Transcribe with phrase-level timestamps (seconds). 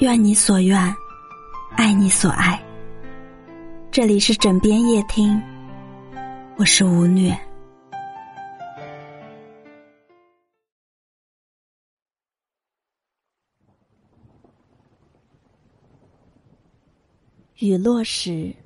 [0.00, 0.96] 愿你所愿，
[1.76, 2.58] 爱你所爱。
[3.90, 5.38] 这里是枕边夜听，
[6.56, 7.38] 我是吴虐。
[17.58, 18.56] 雨落时，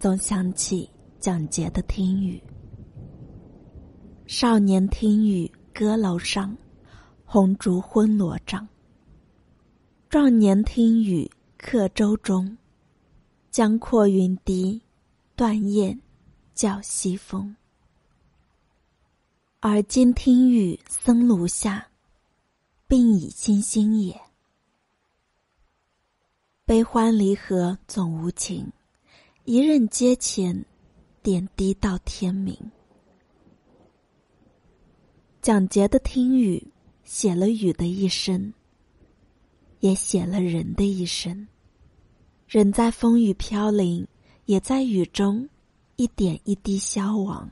[0.00, 0.90] 总想起
[1.20, 2.42] 蒋捷的听雨。
[4.26, 6.56] 少年听雨歌楼上，
[7.24, 8.66] 红烛昏罗帐。
[10.08, 11.28] 壮年听雨
[11.58, 12.56] 客舟中，
[13.50, 14.80] 江阔云低，
[15.34, 16.00] 断雁
[16.54, 17.56] 叫西风。
[19.58, 21.88] 而今听雨僧庐下，
[22.88, 24.18] 鬓已星星也。
[26.64, 28.72] 悲欢离合总无情，
[29.44, 30.64] 一任阶前，
[31.20, 32.56] 点滴到天明。
[35.42, 36.64] 蒋捷的听雨
[37.02, 38.52] 写了雨的一生，
[39.80, 41.46] 也写了人的一生。
[42.46, 44.06] 人在风雨飘零，
[44.44, 45.48] 也在雨中
[45.96, 47.50] 一点一滴消亡。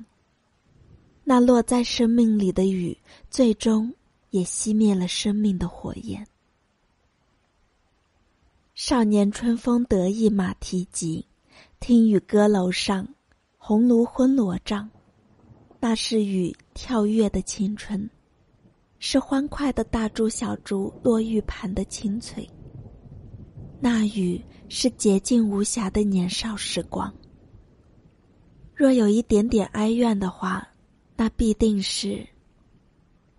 [1.25, 2.97] 那落在生命里的雨，
[3.31, 3.92] 最终
[4.31, 6.27] 也熄灭了生命的火焰。
[8.75, 11.25] 少年春风得意马蹄疾，
[11.81, 13.09] 听雨歌楼上，
[13.56, 14.91] 红炉昏罗帐。
[15.81, 18.09] 那是雨跳跃的青春，
[19.06, 22.48] 是欢快的大珠小珠落玉盘的清脆。
[23.78, 27.14] 那雨是洁净无瑕的年少时光。
[28.75, 30.66] 若有一点点哀怨的话，
[31.16, 32.27] 那必定是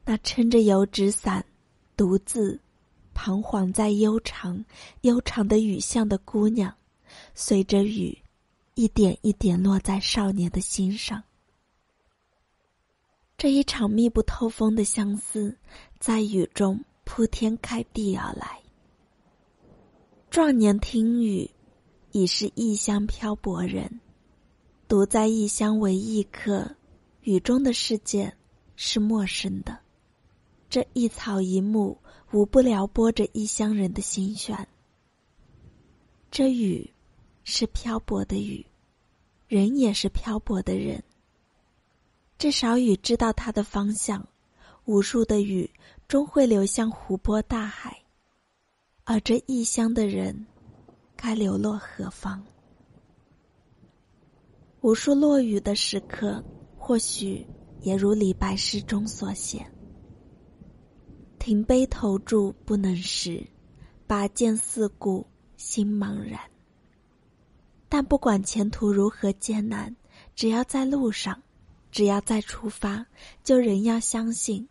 [0.06, 1.44] 那撑着油纸伞，
[1.98, 2.60] 独自。
[3.16, 4.64] 彷徨在悠长、
[5.02, 6.72] 悠长的雨巷的姑娘，
[7.34, 8.16] 随着雨，
[8.76, 11.24] 一点一点落在少年的心上。
[13.46, 15.56] 这一场密不透风的相思，
[16.00, 18.60] 在雨中铺天盖地而来。
[20.32, 21.48] 壮年听雨，
[22.12, 24.02] 已是异乡漂泊人，
[24.88, 26.76] 独在异乡为异客，
[27.22, 28.34] 雨中的世界
[28.76, 29.78] 是陌生的。
[30.68, 32.00] 这一草一木，
[32.32, 34.68] 无不撩拨着异乡人的心弦。
[36.32, 36.92] 这雨，
[37.44, 38.66] 是漂泊的雨，
[39.48, 41.04] 人也是漂泊的人。
[42.38, 44.28] 至少雨知道它的方向，
[44.86, 45.70] 无数的雨
[46.08, 48.04] 终会流向湖泊大海，
[49.04, 50.46] 而这异乡的人，
[51.16, 52.44] 该流落何方？
[54.82, 56.44] 无数落雨的时刻，
[56.78, 57.48] 或许
[57.82, 59.66] 也如李白诗中所写。
[61.40, 63.44] 停杯投箸不能食，
[64.06, 65.26] 拔剑四顾
[65.58, 66.40] 心茫然。
[67.88, 69.96] 但不管前途如何艰难，
[70.36, 71.42] 只要在路上，
[71.96, 73.06] 只要再出发，
[73.42, 74.68] 就仍要相信，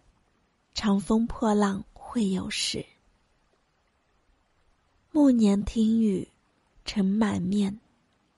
[0.74, 2.84] 长风破浪会有时。
[5.10, 6.28] 暮年听雨，
[6.84, 7.80] 尘满面，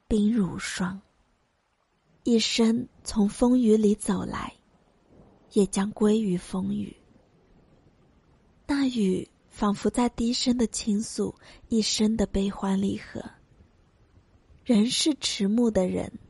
[0.06, 1.02] 冰如霜。
[2.22, 4.54] 一生从风雨里走来，
[5.50, 6.96] 也将归于风雨。
[8.68, 11.34] 那雨仿佛在低声的倾诉
[11.66, 13.20] 一生的悲欢离合。
[14.64, 16.20] 人是迟暮的人，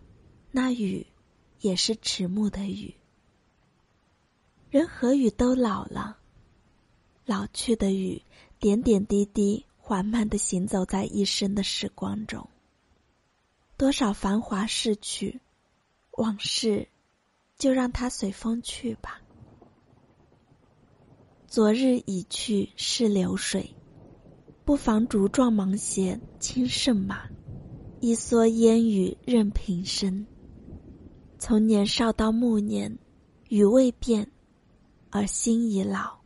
[0.51, 1.07] 那雨
[1.61, 2.95] 也是迟暮的雨。
[4.71, 6.19] 人和雨都老了，
[7.25, 8.23] 老去的雨
[8.59, 12.49] 点点滴滴缓慢的行走在一生的时光中。
[13.77, 15.41] 多少繁华逝去，
[16.13, 16.89] 往事
[17.57, 19.21] 就让它随风去吧。
[21.47, 23.75] 昨日已去是流水，
[24.65, 27.29] 不妨竹壮芒鞋轻胜马，
[28.01, 30.27] 一蓑烟雨任平生。
[31.39, 32.99] 从年少到暮年，
[33.49, 34.31] 雨未变，
[35.11, 36.19] 而心已老。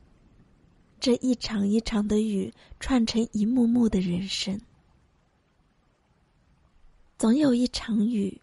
[0.98, 4.60] 这一场一场的雨，串成一幕幕的人生。
[7.18, 8.40] 总有一场雨，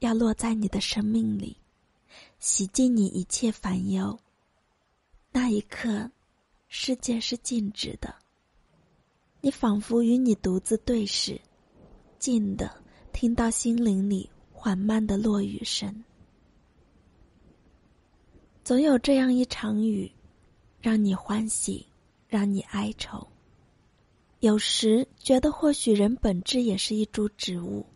[0.00, 1.56] 要落在你的生命里，
[2.38, 4.18] 洗净你一切烦忧。
[5.32, 6.10] 那一刻。
[6.70, 8.14] 世界是静止的，
[9.40, 11.40] 你仿佛与你独自对视，
[12.18, 16.04] 静的听到心灵里缓慢的落雨声。
[18.68, 20.12] 总有这样一场雨，
[20.82, 21.86] 让你欢喜，
[22.28, 23.26] 让你哀愁。
[24.40, 27.86] 有时觉得，或许人本质也是一株植物，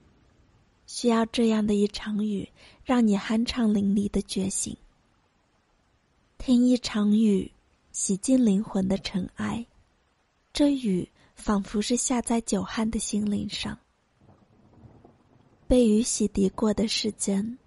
[0.86, 2.48] 需要这样的一场雨，
[2.86, 4.74] 让你酣畅淋漓的觉醒。
[6.38, 7.52] 听一场雨。
[7.90, 9.66] 洗净灵魂的尘埃，
[10.54, 13.78] 这雨仿佛是下在久旱的心灵上。
[15.66, 17.58] 被雨洗涤过的世间，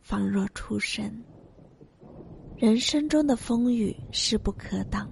[0.00, 1.24] 仿若初生。
[2.62, 5.10] 人生中的风雨势不可挡，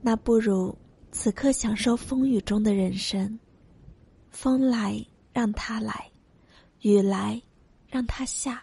[0.00, 0.72] 那不如
[1.10, 3.36] 此刻享受风雨中的人生。
[4.30, 6.08] 风来让它来，
[6.82, 7.42] 雨来
[7.88, 8.62] 让它下。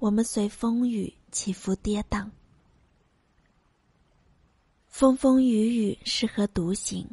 [0.00, 2.28] 我们随风雨起伏跌宕，
[4.88, 7.08] 风风雨雨适合独行，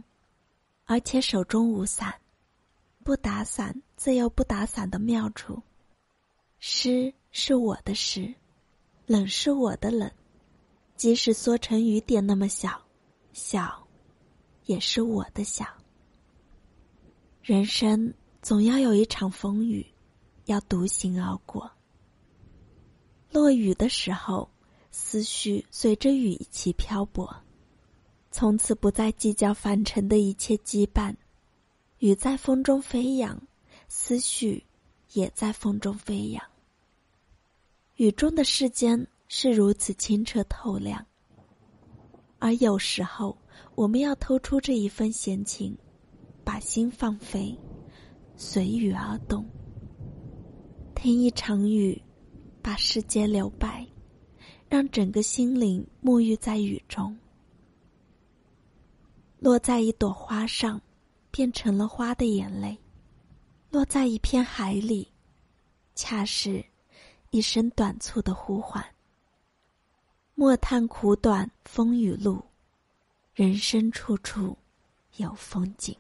[0.86, 2.12] 而且手中无伞，
[3.04, 5.62] 不打伞自有不打伞的妙处。
[6.58, 8.34] 诗是我的诗，
[9.10, 10.08] 冷是我的冷，
[10.96, 12.80] 即使缩成雨点那么小，
[13.34, 13.88] 小，
[14.68, 15.66] 也是我的小。
[17.42, 18.14] 人生
[18.44, 19.84] 总要有一场风雨，
[20.46, 21.72] 要独行而过。
[23.32, 24.48] 落雨的时候，
[24.92, 27.36] 思绪随着雨一起漂泊，
[28.30, 31.16] 从此不再计较凡尘的一切羁绊。
[31.98, 33.42] 雨在风中飞扬，
[33.88, 34.64] 思绪
[35.14, 36.44] 也在风中飞扬。
[38.00, 41.06] 雨中的世间是如此清澈透亮，
[42.40, 43.38] 而有时候，
[43.76, 45.78] 我们要偷出这一份闲情。
[46.46, 47.54] 把心放飞，
[48.38, 49.46] 随雨而动。
[50.96, 52.02] 听一场雨，
[52.62, 53.86] 把世界留白，
[54.70, 57.16] 让整个心灵沐浴在雨中。
[59.40, 60.82] 落在一朵花上，
[61.32, 62.78] 变成了花的眼泪；
[63.70, 65.06] 落在一片海里，
[65.94, 66.66] 恰是
[67.32, 68.84] 一声短促的呼唤。
[70.34, 72.44] 莫叹苦短风雨路，
[73.34, 74.58] 人生处处
[75.18, 75.96] 有风景。